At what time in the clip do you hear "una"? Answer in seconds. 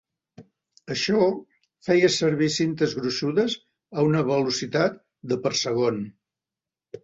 4.11-4.27